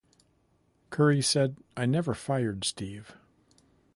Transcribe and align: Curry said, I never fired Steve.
Curry 0.89 1.21
said, 1.21 1.57
I 1.77 1.85
never 1.85 2.15
fired 2.15 2.63
Steve. 2.65 3.15